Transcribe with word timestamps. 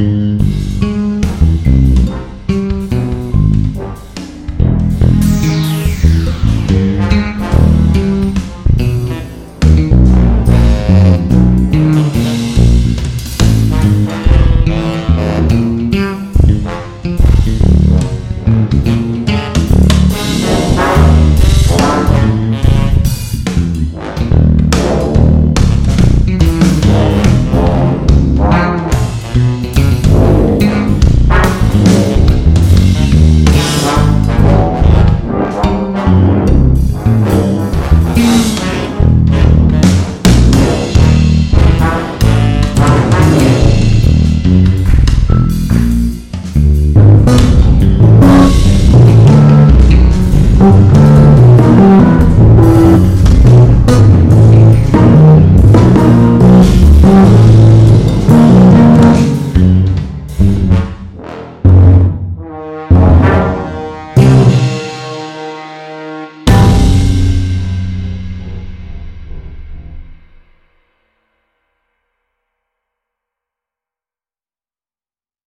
Mm-hmm. 0.00 0.49